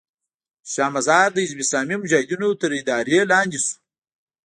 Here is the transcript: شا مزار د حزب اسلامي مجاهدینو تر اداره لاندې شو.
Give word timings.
شا 0.71 0.85
مزار 0.95 1.27
د 1.33 1.37
حزب 1.43 1.59
اسلامي 1.65 1.95
مجاهدینو 2.01 2.49
تر 2.61 2.71
اداره 2.81 3.17
لاندې 3.31 3.59
شو. 3.65 3.75